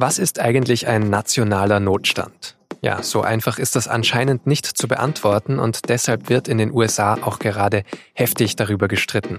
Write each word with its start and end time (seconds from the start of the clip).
Was 0.00 0.20
ist 0.20 0.38
eigentlich 0.38 0.86
ein 0.86 1.10
nationaler 1.10 1.80
Notstand? 1.80 2.56
Ja, 2.82 3.02
so 3.02 3.22
einfach 3.22 3.58
ist 3.58 3.74
das 3.74 3.88
anscheinend 3.88 4.46
nicht 4.46 4.64
zu 4.64 4.86
beantworten 4.86 5.58
und 5.58 5.88
deshalb 5.88 6.28
wird 6.28 6.46
in 6.46 6.58
den 6.58 6.72
USA 6.72 7.14
auch 7.20 7.40
gerade 7.40 7.82
heftig 8.14 8.54
darüber 8.54 8.86
gestritten. 8.86 9.38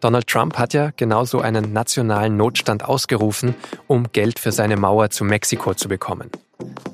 Donald 0.00 0.26
Trump 0.26 0.58
hat 0.58 0.74
ja 0.74 0.90
genauso 0.94 1.40
einen 1.40 1.72
nationalen 1.72 2.36
Notstand 2.36 2.84
ausgerufen, 2.84 3.54
um 3.86 4.12
Geld 4.12 4.38
für 4.38 4.52
seine 4.52 4.76
Mauer 4.76 5.08
zu 5.08 5.24
Mexiko 5.24 5.72
zu 5.72 5.88
bekommen. 5.88 6.30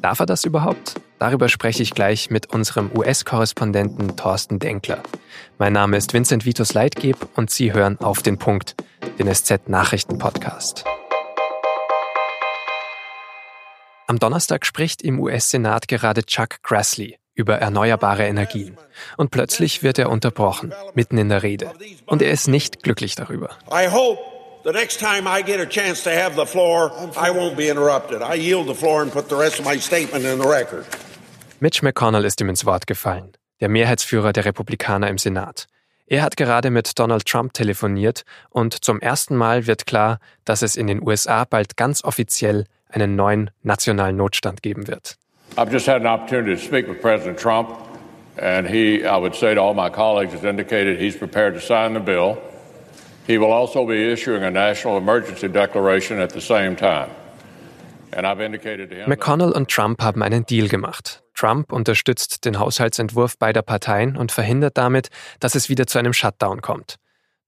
Darf 0.03 0.21
er 0.21 0.27
das 0.27 0.45
überhaupt? 0.45 0.95
Darüber 1.19 1.49
spreche 1.49 1.83
ich 1.83 1.93
gleich 1.93 2.31
mit 2.31 2.55
unserem 2.55 2.93
US-Korrespondenten 2.97 4.17
Thorsten 4.17 4.61
Denkler. 4.61 5.03
Mein 5.59 5.73
Name 5.73 5.97
ist 5.97 6.15
Vincent 6.15 6.47
Vitus 6.47 6.75
Leitgeb 6.75 7.17
und 7.35 7.51
Sie 7.51 7.73
hören 7.73 7.99
auf 7.99 8.23
den 8.23 8.39
Punkt, 8.39 8.77
den 9.19 9.27
SZ-Nachrichten-Podcast. 9.27 10.85
Am 14.11 14.19
Donnerstag 14.19 14.67
spricht 14.67 15.03
im 15.03 15.21
US-Senat 15.21 15.87
gerade 15.87 16.25
Chuck 16.25 16.65
Grassley 16.65 17.21
über 17.35 17.59
erneuerbare 17.59 18.27
Energien. 18.27 18.77
Und 19.17 19.31
plötzlich 19.31 19.85
wird 19.85 20.01
er 20.01 20.11
unterbrochen, 20.11 20.75
mitten 20.95 21.17
in 21.17 21.29
der 21.29 21.45
Rede. 21.45 21.71
Und 22.07 22.21
er 22.21 22.33
ist 22.33 22.49
nicht 22.49 22.83
glücklich 22.83 23.15
darüber. 23.15 23.51
The 24.65 24.73
next 24.73 24.99
time 24.99 25.29
I 25.29 25.45
get 25.45 25.61
a 25.61 25.65
chance 25.65 26.03
to 26.03 26.11
have 26.11 26.35
the 26.35 26.45
floor, 26.45 26.91
I 27.15 27.31
won't 27.31 27.55
be 27.55 27.69
interrupted. 27.69 28.21
I 28.21 28.35
yield 28.37 28.67
the 28.67 28.75
floor 28.75 29.01
and 29.01 29.13
put 29.13 29.29
the 29.29 29.37
rest 29.37 29.61
of 29.61 29.65
my 29.65 29.79
statement 29.79 30.25
in 30.25 30.43
the 30.43 30.49
record. 30.49 30.85
Mitch 31.61 31.81
McConnell 31.81 32.25
ist 32.25 32.41
ihm 32.41 32.49
ins 32.49 32.67
Wort 32.67 32.89
gefallen, 32.89 33.31
der 33.61 33.69
Mehrheitsführer 33.69 34.33
der 34.33 34.45
Republikaner 34.45 35.09
im 35.09 35.19
Senat. 35.19 35.69
Er 36.09 36.23
hat 36.23 36.37
gerade 36.37 36.71
mit 36.71 36.99
Donald 36.99 37.27
Trump 37.27 37.55
telefoniert 37.55 38.25
und 38.49 38.85
zum 38.85 39.01
ersten 39.01 39.37
Mal 39.37 39.69
wird 39.69 39.87
klar, 39.87 40.19
dass 40.45 40.63
es 40.63 40.75
in 40.75 40.89
den 40.89 41.01
USA 41.01 41.45
bald 41.45 41.77
ganz 41.77 42.03
offiziell 42.03 42.65
einen 42.93 43.17
neuen 43.17 43.51
nationalen 43.63 44.17
Notstand 44.17 44.63
geben 44.63 44.87
wird. 44.87 45.17
I've 45.57 45.73
just 45.73 45.87
had 45.87 46.01
an 46.01 46.07
opportunity 46.07 46.55
to 46.55 46.61
speak 46.61 46.89
with 46.89 47.01
President 47.01 47.39
Trump, 47.39 47.71
and 48.37 48.69
he, 48.69 49.05
I 49.05 49.17
would 49.17 49.35
say 49.35 49.55
to 49.55 49.61
all 49.61 49.75
my 49.75 49.91
colleagues, 49.91 50.33
has 50.33 50.45
indicated 50.45 50.99
he's 50.99 51.17
prepared 51.17 51.55
to 51.55 51.61
sign 51.61 51.95
the 51.95 52.01
bill. 52.01 52.39
He 53.27 53.39
will 53.39 53.53
also 53.53 53.85
be 53.87 54.13
issuing 54.13 54.43
a 54.45 54.51
national 54.51 54.97
emergency 54.97 55.49
declaration 55.49 56.21
at 56.21 56.31
the 56.33 56.41
same 56.41 56.77
time. 56.77 57.11
McConnell 59.07 59.53
und 59.53 59.71
Trump 59.71 60.03
haben 60.03 60.23
einen 60.23 60.45
Deal 60.45 60.69
gemacht. 60.69 61.23
Trump 61.35 61.73
unterstützt 61.73 62.45
den 62.45 62.59
Haushaltsentwurf 62.59 63.39
beider 63.39 63.63
Parteien 63.63 64.17
und 64.17 64.33
verhindert 64.33 64.77
damit, 64.77 65.11
dass 65.39 65.55
es 65.55 65.69
wieder 65.69 65.87
zu 65.87 65.99
einem 65.99 66.13
Shutdown 66.13 66.61
kommt. 66.61 66.97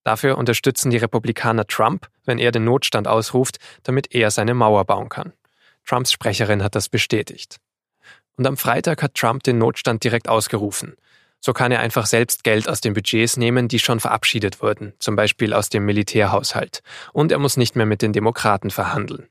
Dafür 0.05 0.37
unterstützen 0.37 0.91
die 0.91 0.97
Republikaner 0.97 1.67
Trump, 1.67 2.09
wenn 2.25 2.39
er 2.39 2.51
den 2.51 2.65
Notstand 2.65 3.07
ausruft, 3.07 3.59
damit 3.83 4.15
er 4.15 4.31
seine 4.31 4.55
Mauer 4.55 4.85
bauen 4.85 5.09
kann. 5.09 5.33
Trumps 5.85 6.13
Sprecherin 6.13 6.63
hat 6.63 6.75
das 6.75 6.89
bestätigt. 6.89 7.59
Und 8.37 8.47
am 8.47 8.57
Freitag 8.57 9.03
hat 9.03 9.15
Trump 9.15 9.43
den 9.43 9.59
Notstand 9.59 10.03
direkt 10.05 10.29
ausgerufen. 10.29 10.97
So 11.41 11.53
kann 11.53 11.73
er 11.73 11.81
einfach 11.81 12.07
selbst 12.07 12.45
Geld 12.45 12.69
aus 12.69 12.81
den 12.81 12.95
Budgets 12.95 13.37
nehmen, 13.37 13.67
die 13.67 13.81
schon 13.81 13.99
verabschiedet 13.99 14.63
wurden, 14.63 14.93
zum 15.01 15.17
Beispiel 15.17 15.53
aus 15.53 15.69
dem 15.69 15.85
Militärhaushalt. 15.85 16.83
Und 17.13 17.33
er 17.33 17.39
muss 17.39 17.57
nicht 17.57 17.75
mehr 17.75 17.87
mit 17.87 18.01
den 18.01 18.13
Demokraten 18.13 18.71
verhandeln. 18.71 19.29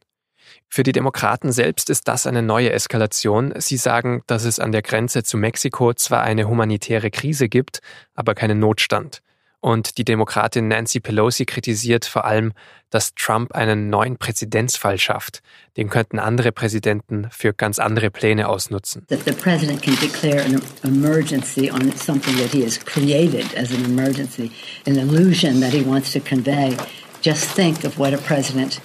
Für 0.67 0.83
die 0.83 0.91
Demokraten 0.91 1.51
selbst 1.53 1.89
ist 1.89 2.07
das 2.07 2.27
eine 2.27 2.41
neue 2.41 2.71
Eskalation. 2.71 3.53
Sie 3.57 3.77
sagen, 3.77 4.23
dass 4.27 4.43
es 4.43 4.59
an 4.59 4.73
der 4.73 4.81
Grenze 4.81 5.23
zu 5.23 5.37
Mexiko 5.37 5.93
zwar 5.93 6.21
eine 6.21 6.47
humanitäre 6.47 7.11
Krise 7.11 7.47
gibt, 7.47 7.79
aber 8.13 8.35
keinen 8.35 8.59
Notstand. 8.59 9.21
Und 9.61 9.99
die 9.99 10.03
Demokratin 10.03 10.67
Nancy 10.67 10.99
Pelosi 10.99 11.45
kritisiert 11.45 12.05
vor 12.05 12.25
allem, 12.25 12.51
dass 12.89 13.13
Trump 13.13 13.53
einen 13.53 13.91
neuen 13.91 14.17
Präzedenzfall 14.17 14.97
schafft. 14.97 15.43
Den 15.77 15.89
könnten 15.89 16.17
andere 16.17 16.51
Präsidenten 16.51 17.27
für 17.31 17.53
ganz 17.53 17.77
andere 17.77 18.09
Pläne 18.09 18.49
ausnutzen. 18.49 19.05
That 19.07 19.21
the 19.25 19.31
president 19.31 19.83
can 19.83 19.95
declare 20.01 20.43
an 20.43 20.59
emergency 20.83 21.71
on 21.71 21.95
something 21.95 22.35
that 22.37 22.51
he 22.51 22.63
has 22.65 22.79
created 22.79 23.55
as 23.55 23.71
an 23.71 23.85
emergency, 23.85 24.51
an 24.87 24.97
illusion 24.97 25.61
that 25.61 25.71
he 25.71 25.85
wants 25.85 26.11
to 26.11 26.19
convey. 26.19 26.75
Just 27.23 27.55
think 27.55 27.85
of 27.85 27.99
what 27.99 28.13
a 28.13 28.17
president 28.17 28.81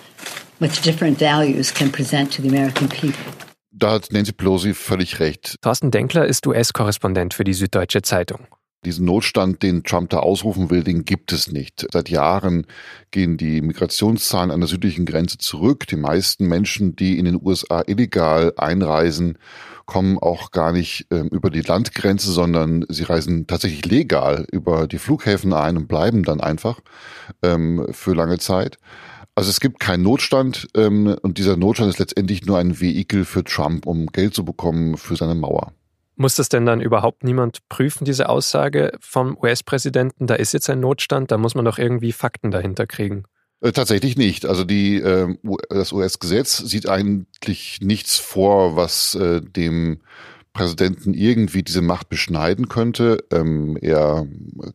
with 0.61 0.83
different 0.83 1.19
values 1.19 1.73
can 1.73 1.91
present 1.91 2.31
to 2.37 2.43
the 2.43 2.49
American 2.49 2.89
people. 2.89 3.25
Da 3.71 3.93
hat 3.93 4.09
Nancy 4.11 4.33
Pelosi 4.33 4.75
völlig 4.75 5.21
recht. 5.21 5.57
Thorsten 5.63 5.91
Denkler 5.91 6.27
ist 6.27 6.47
US-Korrespondent 6.47 7.35
für 7.35 7.45
die 7.45 7.55
Süddeutsche 7.55 8.03
Zeitung. 8.03 8.47
Diesen 8.87 9.05
Notstand, 9.05 9.65
den 9.65 9.83
Trump 9.83 10.11
da 10.11 10.21
ausrufen 10.21 10.71
will, 10.71 10.85
den 10.85 11.05
gibt 11.05 11.33
es 11.33 11.51
nicht. 11.51 11.89
Seit 11.93 12.09
Jahren 12.09 12.67
gehen 13.11 13.37
die 13.37 13.61
Migrationszahlen 13.61 14.53
an 14.53 14.61
der 14.61 14.69
südlichen 14.69 15.05
Grenze 15.07 15.39
zurück. 15.39 15.89
Die 15.89 15.97
meisten 15.97 16.47
Menschen, 16.47 16.95
die 16.95 17.19
in 17.19 17.25
den 17.25 17.41
USA 17.43 17.83
illegal 17.85 18.53
einreisen, 18.57 19.39
kommen 19.87 20.19
auch 20.19 20.53
gar 20.53 20.71
nicht 20.71 21.07
äh, 21.11 21.25
über 21.33 21.51
die 21.51 21.63
Landgrenze, 21.63 22.31
sondern 22.31 22.85
sie 22.89 23.03
reisen 23.03 23.49
tatsächlich 23.49 23.85
legal 23.87 24.47
über 24.53 24.87
die 24.87 24.99
Flughäfen 24.99 25.53
ein 25.53 25.77
und 25.77 25.89
bleiben 25.89 26.23
dann 26.23 26.41
einfach 26.41 26.79
ähm, 27.43 27.89
für 27.91 28.15
lange 28.15 28.39
Zeit. 28.39 28.79
Also 29.35 29.51
es 29.51 29.59
gibt 29.59 29.81
keinen 29.81 30.05
Notstand 30.05 30.69
ähm, 30.77 31.17
und 31.23 31.39
dieser 31.39 31.57
Notstand 31.57 31.91
ist 31.91 31.99
letztendlich 31.99 32.47
nur 32.47 32.59
ein 32.59 32.81
Vehikel 32.81 33.25
für 33.25 33.43
Trump, 33.43 33.85
um 33.85 34.07
Geld 34.07 34.33
zu 34.33 34.45
bekommen 34.45 34.97
für 34.97 35.17
seine 35.17 35.35
Mauer. 35.35 35.73
Muss 36.17 36.35
das 36.35 36.49
denn 36.49 36.65
dann 36.65 36.81
überhaupt 36.81 37.25
niemand 37.25 37.69
prüfen, 37.69 38.05
diese 38.05 38.29
Aussage 38.29 38.93
vom 39.01 39.37
US-Präsidenten? 39.37 40.27
Da 40.27 40.35
ist 40.35 40.53
jetzt 40.53 40.71
ein 40.71 40.81
Notstand, 40.81 41.31
da 41.31 41.37
muss 41.37 41.55
man 41.55 41.65
doch 41.65 41.79
irgendwie 41.79 42.13
Fakten 42.13 42.51
dahinter 42.51 42.87
kriegen. 42.87 43.25
Äh, 43.61 43.73
tatsächlich 43.73 44.17
nicht. 44.17 44.47
Also 44.47 44.65
die, 44.65 44.97
äh, 44.97 45.35
das 45.69 45.93
US-Gesetz 45.93 46.57
sieht 46.57 46.89
eigentlich 46.89 47.81
nichts 47.83 48.17
vor, 48.17 48.77
was 48.77 49.15
äh, 49.15 49.43
dem 49.43 50.01
Präsidenten 50.57 51.13
irgendwie 51.13 51.63
diese 51.63 51.83
Macht 51.83 52.09
beschneiden 52.09 52.69
könnte. 52.71 53.19
Ähm, 53.31 53.77
er 53.79 54.27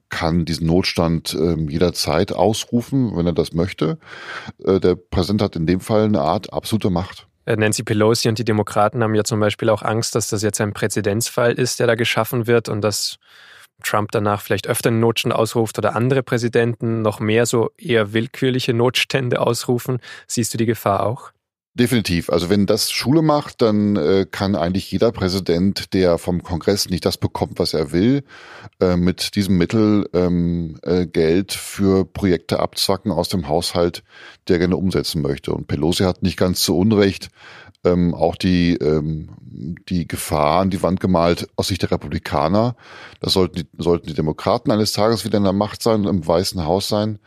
kann 0.10 0.46
diesen 0.46 0.68
Notstand 0.68 1.34
ähm, 1.34 1.70
jederzeit 1.70 2.34
ausrufen, 2.34 3.16
wenn 3.16 3.26
er 3.26 3.34
das 3.34 3.54
möchte. 3.54 3.98
Äh, 4.64 4.80
der 4.80 4.94
Präsident 4.94 5.42
hat 5.42 5.56
in 5.56 5.66
dem 5.66 5.80
Fall 5.80 6.04
eine 6.04 6.22
Art 6.22 6.54
absolute 6.54 6.92
Macht. 6.92 7.28
Äh, 7.46 7.56
Nancy 7.56 7.84
Pelosi 7.84 8.30
und 8.30 8.38
die 8.38 8.46
Demokraten 8.46 9.04
haben 9.04 9.16
ja 9.16 9.24
zum 9.24 9.40
Beispiel 9.40 9.70
auch 9.70 9.82
Angst, 9.82 10.16
dass 10.16 10.30
das 10.30 10.42
jetzt 10.44 10.62
ein 10.62 10.74
Präzedenzfall 10.74 11.54
ist, 11.54 11.80
der 11.80 11.88
da 11.88 11.96
geschaffen 11.96 12.48
wird 12.48 12.70
und 12.70 12.82
dass 12.82 13.18
Trump 13.84 14.12
danach 14.12 14.42
vielleicht 14.42 14.68
öfter 14.68 14.90
einen 14.90 15.00
Notstand 15.00 15.34
ausruft 15.34 15.78
oder 15.78 15.96
andere 15.96 16.24
Präsidenten 16.24 17.02
noch 17.02 17.20
mehr 17.20 17.46
so 17.46 17.72
eher 17.78 18.14
willkürliche 18.14 18.74
Notstände 18.74 19.40
ausrufen. 19.40 20.00
Siehst 20.28 20.54
du 20.54 20.58
die 20.58 20.68
Gefahr 20.68 21.06
auch? 21.06 21.32
Definitiv. 21.74 22.30
Also 22.30 22.50
wenn 22.50 22.66
das 22.66 22.92
Schule 22.92 23.22
macht, 23.22 23.62
dann 23.62 23.96
äh, 23.96 24.26
kann 24.30 24.58
eigentlich 24.58 24.92
jeder 24.92 25.14
Präsident, 25.14 25.94
der 25.94 26.18
vom 26.18 26.44
Kongress 26.44 26.90
nicht 26.90 27.06
das 27.06 27.16
bekommt, 27.16 27.60
was 27.60 27.74
er 27.74 27.94
will, 27.94 28.26
äh, 28.82 28.98
mit 28.98 29.36
diesem 29.36 29.58
Mittel 29.58 30.10
ähm, 30.12 30.78
äh, 30.82 31.06
Geld 31.08 31.54
für 31.54 32.04
Projekte 32.04 32.60
abzwacken 32.60 33.14
aus 33.14 33.30
dem 33.30 33.48
Haushalt, 33.48 34.04
der 34.50 34.60
gerne 34.60 34.76
umsetzen 34.76 35.22
möchte. 35.22 35.54
Und 35.54 35.68
Pelosi 35.68 36.04
hat 36.04 36.24
nicht 36.24 36.36
ganz 36.38 36.62
zu 36.62 36.78
Unrecht 36.78 37.30
ähm, 37.86 38.14
auch 38.14 38.36
die, 38.36 38.74
ähm, 38.76 39.30
die 39.88 40.10
Gefahr 40.10 40.60
an 40.60 40.72
die 40.72 40.84
Wand 40.84 41.00
gemalt 41.00 41.48
aus 41.56 41.70
Sicht 41.70 41.84
der 41.84 41.92
Republikaner. 41.92 42.76
Das 43.22 43.32
sollten 43.32 43.56
die, 43.56 43.68
sollten 43.78 44.08
die 44.08 44.14
Demokraten 44.14 44.72
eines 44.72 44.92
Tages 44.92 45.24
wieder 45.24 45.38
in 45.38 45.46
der 45.46 45.54
Macht 45.54 45.82
sein, 45.82 46.04
im 46.04 46.28
Weißen 46.28 46.66
Haus 46.66 46.90
sein 46.90 47.20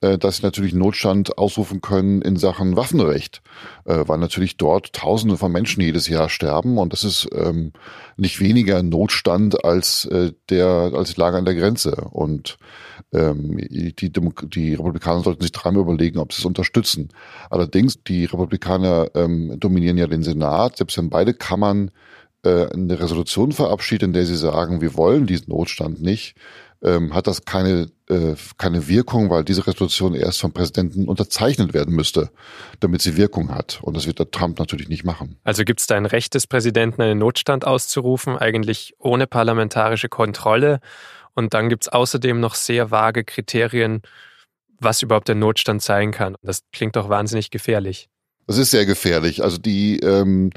dass 0.00 0.36
sie 0.36 0.42
natürlich 0.42 0.74
Notstand 0.74 1.38
ausrufen 1.38 1.80
können 1.80 2.20
in 2.20 2.36
Sachen 2.36 2.76
Waffenrecht, 2.76 3.42
äh, 3.84 4.04
weil 4.06 4.18
natürlich 4.18 4.56
dort 4.56 4.92
Tausende 4.92 5.36
von 5.36 5.50
Menschen 5.50 5.82
jedes 5.82 6.08
Jahr 6.08 6.28
sterben 6.28 6.78
und 6.78 6.92
das 6.92 7.02
ist 7.02 7.28
ähm, 7.32 7.72
nicht 8.16 8.40
weniger 8.40 8.82
Notstand 8.82 9.64
als 9.64 10.04
äh, 10.06 10.32
der 10.50 10.66
als 10.94 11.14
die 11.14 11.20
Lage 11.20 11.38
an 11.38 11.46
der 11.46 11.54
Grenze 11.54 11.92
und 12.10 12.58
ähm, 13.12 13.56
die, 13.58 14.12
Demo 14.12 14.32
die 14.42 14.74
Republikaner 14.74 15.22
sollten 15.22 15.42
sich 15.42 15.52
dreimal 15.52 15.82
überlegen, 15.82 16.18
ob 16.18 16.32
sie 16.32 16.40
es 16.40 16.44
unterstützen. 16.44 17.08
Allerdings 17.50 18.02
die 18.02 18.26
Republikaner 18.26 19.10
ähm, 19.14 19.58
dominieren 19.58 19.98
ja 19.98 20.06
den 20.06 20.22
Senat, 20.22 20.76
selbst 20.76 20.98
wenn 20.98 21.10
beide 21.10 21.32
Kammern 21.32 21.90
äh, 22.42 22.66
eine 22.72 23.00
Resolution 23.00 23.52
verabschieden, 23.52 24.06
in 24.06 24.12
der 24.12 24.26
sie 24.26 24.36
sagen, 24.36 24.80
wir 24.80 24.94
wollen 24.94 25.26
diesen 25.26 25.50
Notstand 25.50 26.02
nicht, 26.02 26.36
ähm, 26.82 27.14
hat 27.14 27.26
das 27.26 27.44
keine, 27.44 27.90
äh, 28.08 28.34
keine 28.58 28.88
Wirkung, 28.88 29.30
weil 29.30 29.44
diese 29.44 29.66
Resolution 29.66 30.14
erst 30.14 30.40
vom 30.40 30.52
Präsidenten 30.52 31.08
unterzeichnet 31.08 31.74
werden 31.74 31.94
müsste, 31.94 32.30
damit 32.80 33.02
sie 33.02 33.16
Wirkung 33.16 33.54
hat. 33.54 33.80
Und 33.82 33.96
das 33.96 34.06
wird 34.06 34.18
der 34.18 34.30
Trump 34.30 34.58
natürlich 34.58 34.88
nicht 34.88 35.04
machen. 35.04 35.38
Also 35.44 35.64
gibt 35.64 35.80
es 35.80 35.86
da 35.86 35.96
ein 35.96 36.06
Recht 36.06 36.34
des 36.34 36.46
Präsidenten, 36.46 37.02
einen 37.02 37.18
Notstand 37.18 37.66
auszurufen, 37.66 38.36
eigentlich 38.36 38.94
ohne 38.98 39.26
parlamentarische 39.26 40.08
Kontrolle. 40.08 40.80
Und 41.34 41.54
dann 41.54 41.68
gibt 41.68 41.84
es 41.84 41.88
außerdem 41.88 42.40
noch 42.40 42.54
sehr 42.54 42.90
vage 42.90 43.24
Kriterien, 43.24 44.02
was 44.78 45.02
überhaupt 45.02 45.28
der 45.28 45.34
Notstand 45.34 45.82
sein 45.82 46.12
kann. 46.12 46.36
Das 46.42 46.60
klingt 46.72 46.96
doch 46.96 47.08
wahnsinnig 47.08 47.50
gefährlich. 47.50 48.08
Das 48.46 48.58
ist 48.58 48.70
sehr 48.70 48.86
gefährlich. 48.86 49.42
Also 49.42 49.58
die, 49.58 49.98
ähm, 50.00 50.50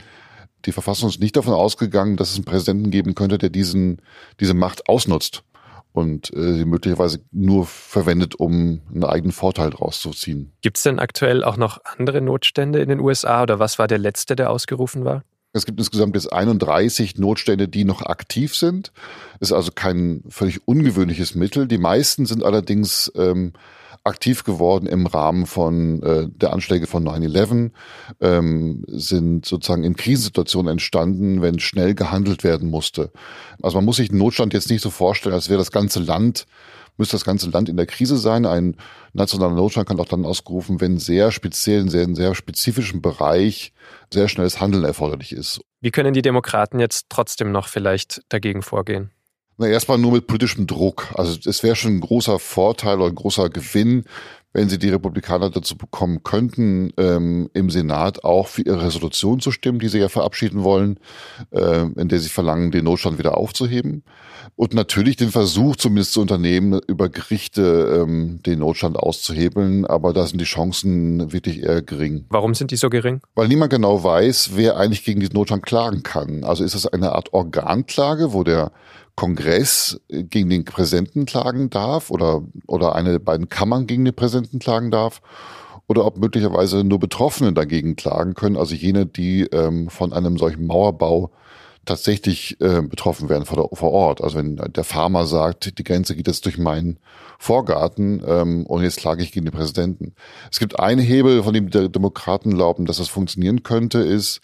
die 0.65 0.73
Verfassung 0.73 1.09
ist 1.09 1.21
nicht 1.21 1.35
davon 1.37 1.53
ausgegangen, 1.53 2.17
dass 2.17 2.31
es 2.31 2.35
einen 2.35 2.45
Präsidenten 2.45 2.91
geben 2.91 3.15
könnte, 3.15 3.37
der 3.37 3.49
diesen, 3.49 4.01
diese 4.39 4.53
Macht 4.53 4.87
ausnutzt 4.89 5.43
und 5.91 6.33
äh, 6.33 6.53
sie 6.53 6.65
möglicherweise 6.65 7.19
nur 7.31 7.65
verwendet, 7.65 8.35
um 8.35 8.81
einen 8.93 9.03
eigenen 9.03 9.31
Vorteil 9.31 9.71
daraus 9.71 9.99
zu 9.99 10.11
ziehen. 10.11 10.53
Gibt 10.61 10.77
es 10.77 10.83
denn 10.83 10.99
aktuell 10.99 11.43
auch 11.43 11.57
noch 11.57 11.79
andere 11.83 12.21
Notstände 12.21 12.79
in 12.79 12.89
den 12.89 12.99
USA 12.99 13.43
oder 13.43 13.59
was 13.59 13.79
war 13.79 13.87
der 13.87 13.97
letzte, 13.97 14.35
der 14.35 14.49
ausgerufen 14.49 15.05
war? 15.05 15.23
Es 15.51 15.65
gibt 15.65 15.79
insgesamt 15.79 16.15
jetzt 16.15 16.31
31 16.31 17.17
Notstände, 17.17 17.67
die 17.67 17.83
noch 17.83 18.03
aktiv 18.03 18.55
sind. 18.55 18.91
Ist 19.39 19.51
also 19.51 19.71
kein 19.73 20.23
völlig 20.29 20.67
ungewöhnliches 20.67 21.33
Mittel. 21.33 21.67
Die 21.67 21.79
meisten 21.79 22.27
sind 22.27 22.43
allerdings 22.43 23.11
ähm, 23.15 23.53
aktiv 24.03 24.43
geworden 24.43 24.85
im 24.85 25.05
Rahmen 25.05 25.45
von 25.45 26.01
äh, 26.03 26.27
der 26.29 26.53
Anschläge 26.53 26.87
von 26.87 27.07
9-11, 27.07 27.71
ähm, 28.21 28.83
sind 28.87 29.45
sozusagen 29.45 29.83
in 29.83 29.95
Krisensituationen 29.95 30.71
entstanden, 30.73 31.41
wenn 31.41 31.59
schnell 31.59 31.95
gehandelt 31.95 32.43
werden 32.43 32.69
musste. 32.69 33.11
Also 33.61 33.77
man 33.77 33.85
muss 33.85 33.97
sich 33.97 34.09
den 34.09 34.17
Notstand 34.17 34.53
jetzt 34.53 34.69
nicht 34.69 34.81
so 34.81 34.89
vorstellen, 34.89 35.35
als 35.35 35.49
wäre 35.49 35.59
das 35.59 35.71
ganze 35.71 35.99
Land 35.99 36.45
müsste 36.99 37.15
das 37.15 37.25
ganze 37.25 37.49
Land 37.49 37.69
in 37.69 37.77
der 37.77 37.85
Krise 37.85 38.17
sein. 38.17 38.45
Ein 38.45 38.75
nationaler 39.13 39.55
Notstand 39.55 39.87
kann 39.87 39.99
auch 39.99 40.05
dann 40.05 40.25
ausgerufen, 40.25 40.81
wenn 40.81 40.99
sehr 40.99 41.31
speziell, 41.31 41.81
in 41.81 41.89
sehr, 41.89 42.13
sehr 42.13 42.35
spezifischen 42.35 43.01
Bereich 43.01 43.73
sehr 44.13 44.27
schnelles 44.27 44.59
Handeln 44.59 44.83
erforderlich 44.83 45.31
ist. 45.31 45.61
Wie 45.81 45.91
können 45.91 46.13
die 46.13 46.21
Demokraten 46.21 46.79
jetzt 46.79 47.05
trotzdem 47.09 47.51
noch 47.51 47.69
vielleicht 47.69 48.21
dagegen 48.29 48.61
vorgehen? 48.61 49.11
Na, 49.59 49.67
erstmal 49.67 49.97
nur 49.97 50.13
mit 50.13 50.25
politischem 50.25 50.67
Druck. 50.67 51.07
Also 51.15 51.37
es 51.43 51.63
wäre 51.63 51.75
schon 51.75 51.97
ein 51.97 51.99
großer 51.99 52.39
Vorteil 52.39 52.95
oder 52.95 53.09
ein 53.09 53.15
großer 53.15 53.49
Gewinn, 53.49 54.05
wenn 54.53 54.69
sie 54.69 54.79
die 54.79 54.87
Republikaner 54.87 55.49
dazu 55.49 55.77
bekommen 55.77 56.23
könnten, 56.23 56.93
ähm, 56.97 57.49
im 57.53 57.69
Senat 57.69 58.23
auch 58.23 58.47
für 58.47 58.61
ihre 58.61 58.81
Resolution 58.81 59.41
zu 59.41 59.51
stimmen, 59.51 59.79
die 59.79 59.89
sie 59.89 59.99
ja 59.99 60.07
verabschieden 60.07 60.63
wollen, 60.63 60.97
äh, 61.51 61.81
in 61.81 62.07
der 62.07 62.19
sie 62.19 62.29
verlangen, 62.29 62.71
den 62.71 62.85
Notstand 62.85 63.19
wieder 63.19 63.37
aufzuheben. 63.37 64.03
Und 64.55 64.73
natürlich 64.73 65.17
den 65.17 65.29
Versuch 65.29 65.75
zumindest 65.75 66.13
zu 66.13 66.21
unternehmen, 66.21 66.79
über 66.87 67.09
Gerichte 67.09 68.01
ähm, 68.01 68.39
den 68.45 68.59
Notstand 68.59 68.95
auszuhebeln. 68.95 69.85
Aber 69.85 70.13
da 70.13 70.25
sind 70.25 70.39
die 70.39 70.45
Chancen 70.45 71.33
wirklich 71.33 71.63
eher 71.63 71.81
gering. 71.81 72.25
Warum 72.29 72.55
sind 72.55 72.71
die 72.71 72.77
so 72.77 72.89
gering? 72.89 73.19
Weil 73.35 73.49
niemand 73.49 73.71
genau 73.71 74.05
weiß, 74.05 74.51
wer 74.55 74.77
eigentlich 74.77 75.03
gegen 75.03 75.19
diesen 75.19 75.35
Notstand 75.35 75.65
klagen 75.65 76.01
kann. 76.01 76.45
Also 76.45 76.63
ist 76.63 76.75
es 76.75 76.87
eine 76.87 77.11
Art 77.11 77.33
Organklage, 77.33 78.31
wo 78.31 78.45
der 78.45 78.71
Kongress 79.19 79.99
gegen 80.07 80.49
den 80.49 80.63
Präsidenten 80.63 81.25
klagen 81.25 81.69
darf 81.69 82.09
oder, 82.09 82.41
oder 82.67 82.95
eine 82.95 83.11
der 83.11 83.19
beiden 83.19 83.49
Kammern 83.49 83.85
gegen 83.85 84.05
den 84.05 84.15
Präsidenten 84.15 84.59
klagen 84.59 84.91
darf 84.91 85.21
oder 85.87 86.05
ob 86.05 86.17
möglicherweise 86.17 86.85
nur 86.85 86.99
Betroffene 86.99 87.51
dagegen 87.51 87.97
klagen 87.97 88.33
können, 88.33 88.55
also 88.55 88.75
jene, 88.75 89.05
die 89.05 89.41
ähm, 89.41 89.89
von 89.89 90.13
einem 90.13 90.37
solchen 90.37 90.65
Mauerbau 90.65 91.31
tatsächlich 91.83 92.61
äh, 92.61 92.81
betroffen 92.81 93.27
werden 93.27 93.45
vor, 93.45 93.57
der, 93.57 93.77
vor 93.77 93.91
Ort. 93.91 94.23
Also 94.23 94.37
wenn 94.37 94.55
der 94.55 94.85
Farmer 94.85 95.25
sagt, 95.25 95.77
die 95.77 95.83
Grenze 95.83 96.15
geht 96.15 96.27
jetzt 96.27 96.45
durch 96.45 96.57
meinen 96.57 96.97
Vorgarten 97.39 98.23
ähm, 98.25 98.65
und 98.67 98.83
jetzt 98.83 98.99
klage 98.99 99.21
ich 99.21 99.33
gegen 99.33 99.47
den 99.47 99.53
Präsidenten. 99.53 100.13
Es 100.49 100.59
gibt 100.59 100.79
einen 100.79 101.01
Hebel, 101.01 101.43
von 101.43 101.53
dem 101.53 101.69
die 101.69 101.91
Demokraten 101.91 102.51
glauben, 102.51 102.85
dass 102.85 102.99
das 102.99 103.09
funktionieren 103.09 103.63
könnte, 103.63 103.99
ist, 103.99 104.39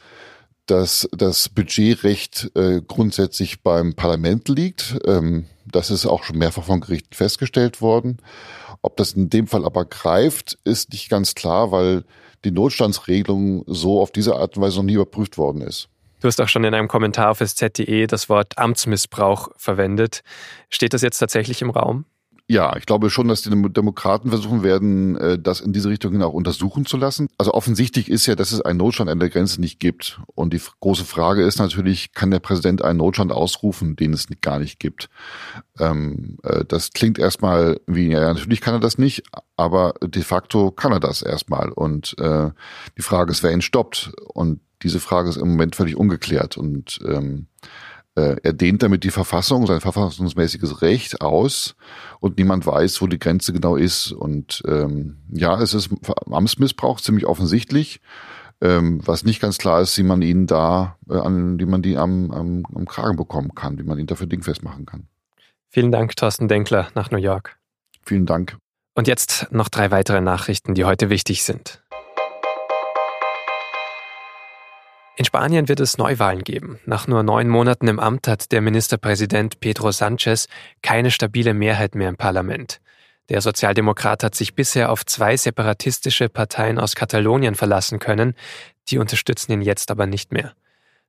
dass 0.65 1.07
das 1.11 1.49
Budgetrecht 1.49 2.51
äh, 2.55 2.81
grundsätzlich 2.85 3.61
beim 3.61 3.95
Parlament 3.95 4.49
liegt. 4.49 4.97
Ähm, 5.05 5.45
das 5.65 5.91
ist 5.91 6.05
auch 6.05 6.23
schon 6.23 6.37
mehrfach 6.37 6.63
von 6.63 6.81
Gerichten 6.81 7.13
festgestellt 7.13 7.81
worden. 7.81 8.17
Ob 8.81 8.97
das 8.97 9.13
in 9.13 9.29
dem 9.29 9.47
Fall 9.47 9.65
aber 9.65 9.85
greift, 9.85 10.57
ist 10.63 10.91
nicht 10.91 11.09
ganz 11.09 11.35
klar, 11.35 11.71
weil 11.71 12.03
die 12.43 12.51
Notstandsregelung 12.51 13.63
so 13.67 13.99
auf 13.99 14.11
diese 14.11 14.35
Art 14.35 14.57
und 14.57 14.63
Weise 14.63 14.77
noch 14.77 14.83
nie 14.83 14.93
überprüft 14.93 15.37
worden 15.37 15.61
ist. 15.61 15.89
Du 16.21 16.27
hast 16.27 16.39
auch 16.39 16.47
schon 16.47 16.63
in 16.63 16.73
einem 16.73 16.87
Kommentar 16.87 17.31
auf 17.31 17.39
SZ.de 17.39 18.07
das 18.07 18.29
Wort 18.29 18.57
Amtsmissbrauch 18.57 19.49
verwendet. 19.57 20.21
Steht 20.69 20.93
das 20.93 21.01
jetzt 21.01 21.19
tatsächlich 21.19 21.61
im 21.61 21.69
Raum? 21.69 22.05
Ja, 22.47 22.75
ich 22.77 22.85
glaube 22.85 23.09
schon, 23.09 23.27
dass 23.27 23.41
die 23.41 23.49
Demokraten 23.49 24.29
versuchen 24.29 24.61
werden, 24.61 25.17
äh, 25.17 25.39
das 25.39 25.61
in 25.61 25.73
diese 25.73 25.89
Richtung 25.89 26.21
auch 26.21 26.33
untersuchen 26.33 26.85
zu 26.85 26.95
lassen. 26.95 27.27
Also 27.39 27.55
offensichtlich 27.55 28.07
ist 28.07 28.27
ja, 28.27 28.35
dass 28.35 28.51
es 28.51 28.61
einen 28.61 28.77
Notstand 28.77 29.09
an 29.09 29.19
der 29.19 29.29
Grenze 29.29 29.59
nicht 29.59 29.79
gibt. 29.79 30.19
Und 30.35 30.53
die 30.53 30.61
große 30.79 31.05
Frage 31.05 31.41
ist 31.43 31.57
natürlich, 31.57 32.13
kann 32.13 32.29
der 32.29 32.39
Präsident 32.39 32.83
einen 32.83 32.99
Notstand 32.99 33.31
ausrufen, 33.31 33.95
den 33.95 34.13
es 34.13 34.27
gar 34.41 34.59
nicht 34.59 34.79
gibt? 34.79 35.09
Ähm, 35.79 36.37
äh, 36.43 36.63
das 36.65 36.91
klingt 36.91 37.17
erstmal 37.17 37.81
wie, 37.87 38.11
ja, 38.11 38.31
natürlich 38.31 38.61
kann 38.61 38.75
er 38.75 38.79
das 38.79 38.99
nicht, 38.99 39.23
aber 39.57 39.95
de 40.03 40.21
facto 40.21 40.69
kann 40.69 40.91
er 40.91 40.99
das 40.99 41.23
erstmal. 41.23 41.69
Und 41.69 42.15
äh, 42.19 42.51
die 42.95 43.01
Frage 43.01 43.31
ist, 43.31 43.41
wer 43.41 43.53
ihn 43.53 43.63
stoppt. 43.63 44.11
Und 44.35 44.59
diese 44.83 44.99
Frage 44.99 45.29
ist 45.29 45.37
im 45.37 45.49
Moment 45.49 45.75
völlig 45.75 45.95
ungeklärt. 45.95 46.57
Und 46.57 46.99
ähm, 47.07 47.47
äh, 47.63 47.67
er 48.15 48.53
dehnt 48.53 48.81
damit 48.81 49.03
die 49.03 49.11
Verfassung, 49.11 49.67
sein 49.67 49.81
verfassungsmäßiges 49.81 50.81
Recht 50.81 51.21
aus 51.21 51.75
und 52.19 52.37
niemand 52.37 52.65
weiß, 52.65 53.01
wo 53.01 53.07
die 53.07 53.19
Grenze 53.19 53.51
genau 53.51 53.75
ist. 53.75 54.11
Und 54.11 54.63
ähm, 54.67 55.17
ja, 55.31 55.61
es 55.61 55.73
ist 55.73 55.89
Amtsmissbrauch 56.31 57.01
ziemlich 57.01 57.25
offensichtlich. 57.25 57.99
Ähm, 58.61 59.01
was 59.05 59.25
nicht 59.25 59.41
ganz 59.41 59.57
klar 59.57 59.81
ist, 59.81 59.97
wie 59.97 60.03
man 60.03 60.21
ihn 60.21 60.47
da, 60.47 60.97
äh, 61.09 61.17
an, 61.17 61.59
wie 61.59 61.65
man 61.65 61.81
die 61.81 61.97
am, 61.97 62.31
am, 62.31 62.63
am 62.73 62.85
Kragen 62.85 63.17
bekommen 63.17 63.53
kann, 63.53 63.77
wie 63.77 63.83
man 63.83 63.99
ihn 63.99 64.07
dafür 64.07 64.27
dingfest 64.27 64.63
machen 64.63 64.85
kann. 64.85 65.07
Vielen 65.69 65.91
Dank, 65.91 66.15
Thorsten 66.15 66.47
Denkler 66.47 66.87
nach 66.95 67.11
New 67.11 67.17
York. 67.17 67.57
Vielen 68.05 68.25
Dank. 68.25 68.57
Und 68.93 69.09
jetzt 69.09 69.51
noch 69.51 69.67
drei 69.67 69.91
weitere 69.91 70.21
Nachrichten, 70.21 70.73
die 70.73 70.85
heute 70.85 71.09
wichtig 71.09 71.43
sind. 71.43 71.83
In 75.17 75.23
Spanien 75.23 75.69
wird 75.69 75.79
es 75.79 75.97
Neuwahlen 75.97 76.43
geben. 76.43 76.79
Nach 76.85 77.07
nur 77.07 77.23
neun 77.23 77.47
Monaten 77.47 77.87
im 77.87 77.99
Amt 77.99 78.27
hat 78.27 78.51
der 78.51 78.59
Ministerpräsident 78.59 79.61
Pedro 79.61 79.89
Sánchez 79.89 80.49
keine 80.81 81.09
stabile 81.09 81.53
Mehrheit 81.53 81.95
mehr 81.95 82.09
im 82.09 82.17
Parlament. 82.17 82.81
Der 83.29 83.39
Sozialdemokrat 83.39 84.23
hat 84.23 84.35
sich 84.35 84.55
bisher 84.55 84.91
auf 84.91 85.05
zwei 85.05 85.37
separatistische 85.37 86.27
Parteien 86.27 86.77
aus 86.77 86.95
Katalonien 86.95 87.55
verlassen 87.55 87.99
können, 87.99 88.35
die 88.89 88.97
unterstützen 88.97 89.53
ihn 89.53 89.61
jetzt 89.61 89.89
aber 89.89 90.05
nicht 90.05 90.33
mehr. 90.33 90.53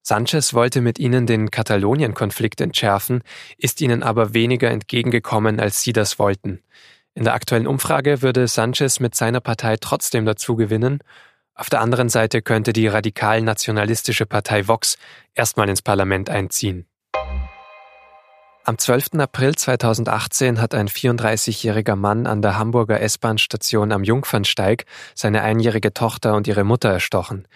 Sanchez 0.03 0.55
wollte 0.55 0.81
mit 0.81 1.01
ihnen 1.01 1.27
den 1.27 1.51
Katalonien-Konflikt 1.51 2.61
entschärfen, 2.61 3.23
ist 3.59 3.81
ihnen 3.81 4.05
aber 4.05 4.35
weniger 4.35 4.71
entgegengekommen, 4.71 5.59
als 5.59 5.83
sie 5.83 5.93
das 5.93 6.21
wollten. 6.21 6.63
In 7.15 7.25
der 7.25 7.35
aktuellen 7.35 7.67
Umfrage 7.67 8.23
würde 8.23 8.47
Sanchez 8.47 9.01
mit 9.01 9.17
seiner 9.17 9.41
Partei 9.41 9.77
trotzdem 9.79 10.25
dazu 10.25 10.55
gewinnen 10.55 11.01
auf 11.57 11.71
der 11.71 11.81
anderen 11.81 12.11
Seite 12.11 12.43
könnte 12.43 12.75
die 12.75 12.87
radikal-nationalistische 12.87 14.27
Partei 14.27 14.69
Vox 14.69 14.99
erstmal 15.35 15.71
ins 15.71 15.81
Parlament 15.81 16.29
einziehen. 16.29 16.87
Am 18.65 18.77
12. 18.77 19.15
April 19.19 19.55
2018 19.55 20.61
hat 20.61 20.75
ein 20.75 20.89
34-jähriger 20.89 21.97
Mann 21.97 22.27
an 22.27 22.43
der 22.43 22.59
Hamburger 22.59 23.01
S-Bahn-Station 23.01 23.91
am 23.93 24.05
Jungfernsteig 24.05 24.85
seine 25.15 25.43
einjährige 25.43 25.95
Tochter 25.95 26.35
und 26.35 26.47
ihre 26.47 26.65
Mutter 26.65 26.91
erstochen. 26.91 27.49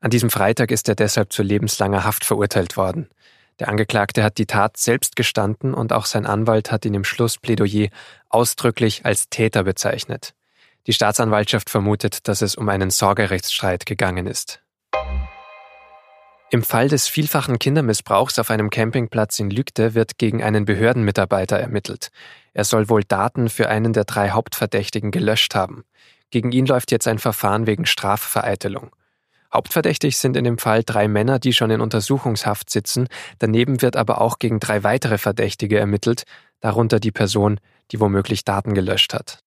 An 0.00 0.10
diesem 0.10 0.28
Freitag 0.28 0.70
ist 0.70 0.88
er 0.88 0.94
deshalb 0.94 1.32
zu 1.32 1.42
lebenslanger 1.42 2.04
Haft 2.04 2.24
verurteilt 2.24 2.76
worden. 2.76 3.08
Der 3.58 3.68
Angeklagte 3.68 4.22
hat 4.22 4.36
die 4.36 4.46
Tat 4.46 4.76
selbst 4.76 5.16
gestanden 5.16 5.72
und 5.72 5.94
auch 5.94 6.04
sein 6.04 6.26
Anwalt 6.26 6.70
hat 6.70 6.84
ihn 6.84 6.94
im 6.94 7.04
Schlussplädoyer 7.04 7.88
ausdrücklich 8.28 9.06
als 9.06 9.30
Täter 9.30 9.62
bezeichnet. 9.62 10.34
Die 10.86 10.92
Staatsanwaltschaft 10.92 11.68
vermutet, 11.68 12.28
dass 12.28 12.42
es 12.42 12.54
um 12.54 12.68
einen 12.68 12.90
Sorgerechtsstreit 12.90 13.86
gegangen 13.86 14.26
ist. 14.26 14.62
Im 16.50 16.62
Fall 16.62 16.88
des 16.88 17.08
vielfachen 17.08 17.58
Kindermissbrauchs 17.58 18.38
auf 18.38 18.50
einem 18.50 18.70
Campingplatz 18.70 19.40
in 19.40 19.50
Lügde 19.50 19.94
wird 19.94 20.16
gegen 20.16 20.44
einen 20.44 20.64
Behördenmitarbeiter 20.64 21.58
ermittelt. 21.58 22.10
Er 22.52 22.62
soll 22.62 22.88
wohl 22.88 23.02
Daten 23.02 23.48
für 23.48 23.68
einen 23.68 23.92
der 23.92 24.04
drei 24.04 24.30
Hauptverdächtigen 24.30 25.10
gelöscht 25.10 25.56
haben. 25.56 25.84
Gegen 26.30 26.52
ihn 26.52 26.66
läuft 26.66 26.92
jetzt 26.92 27.08
ein 27.08 27.18
Verfahren 27.18 27.66
wegen 27.66 27.84
Strafvereitelung. 27.84 28.94
Hauptverdächtig 29.52 30.18
sind 30.18 30.36
in 30.36 30.44
dem 30.44 30.58
Fall 30.58 30.84
drei 30.84 31.08
Männer, 31.08 31.40
die 31.40 31.52
schon 31.52 31.70
in 31.70 31.80
Untersuchungshaft 31.80 32.70
sitzen. 32.70 33.08
Daneben 33.40 33.82
wird 33.82 33.96
aber 33.96 34.20
auch 34.20 34.38
gegen 34.38 34.60
drei 34.60 34.84
weitere 34.84 35.18
Verdächtige 35.18 35.78
ermittelt, 35.78 36.24
darunter 36.60 37.00
die 37.00 37.12
Person, 37.12 37.58
die 37.90 37.98
womöglich 37.98 38.44
Daten 38.44 38.74
gelöscht 38.74 39.14
hat. 39.14 39.45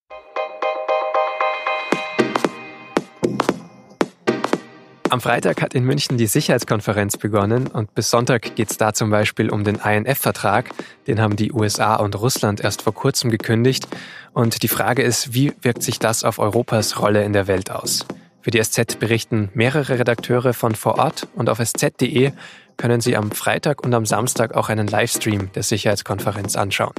Am 5.10 5.22
Freitag 5.22 5.64
hat 5.64 5.74
in 5.74 5.86
München 5.86 6.18
die 6.18 6.28
Sicherheitskonferenz 6.28 7.18
begonnen 7.18 7.66
und 7.66 7.96
bis 7.96 8.12
Sonntag 8.12 8.56
geht 8.56 8.70
es 8.70 8.78
da 8.78 8.94
zum 8.94 9.10
Beispiel 9.10 9.50
um 9.50 9.64
den 9.64 9.76
INF-Vertrag. 9.76 10.70
Den 11.08 11.20
haben 11.20 11.36
die 11.36 11.52
USA 11.52 11.96
und 11.96 12.20
Russland 12.20 12.62
erst 12.62 12.84
vor 12.84 12.94
kurzem 12.94 13.32
gekündigt. 13.32 13.88
Und 14.34 14.62
die 14.62 14.68
Frage 14.68 15.02
ist, 15.02 15.34
wie 15.34 15.52
wirkt 15.64 15.82
sich 15.82 15.98
das 15.98 16.24
auf 16.24 16.38
Europas 16.38 17.00
Rolle 17.00 17.24
in 17.24 17.34
der 17.34 17.48
Welt 17.48 17.72
aus? 17.72 18.06
Für 18.42 18.52
die 18.52 18.62
SZ 18.62 19.00
berichten 19.00 19.50
mehrere 19.56 19.98
Redakteure 19.98 20.54
von 20.54 20.76
vor 20.76 21.00
Ort 21.00 21.28
und 21.36 21.50
auf 21.50 21.60
sz.de 21.60 22.32
können 22.78 23.02
Sie 23.02 23.18
am 23.18 23.32
Freitag 23.32 23.84
und 23.84 23.94
am 23.96 24.06
Samstag 24.06 24.54
auch 24.54 24.70
einen 24.70 24.88
Livestream 24.88 25.52
der 25.54 25.64
Sicherheitskonferenz 25.64 26.56
anschauen. 26.56 26.94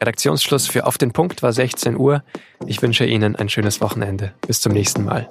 Redaktionsschluss 0.00 0.68
für 0.68 0.86
Auf 0.86 0.98
den 0.98 1.12
Punkt 1.12 1.42
war 1.42 1.52
16 1.52 1.96
Uhr. 1.96 2.22
Ich 2.66 2.80
wünsche 2.80 3.04
Ihnen 3.04 3.34
ein 3.34 3.48
schönes 3.48 3.80
Wochenende. 3.80 4.34
Bis 4.46 4.60
zum 4.60 4.72
nächsten 4.72 5.04
Mal. 5.04 5.28